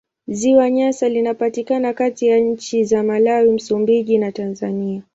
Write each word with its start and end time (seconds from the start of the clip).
Ziwa 0.27 0.69
Nyasa 0.69 1.09
linapatikana 1.09 1.93
kati 1.93 2.27
ya 2.27 2.39
nchi 2.39 2.83
za 2.83 3.03
Malawi, 3.03 3.51
Msumbiji 3.51 4.17
na 4.17 4.31
Tanzania. 4.31 5.03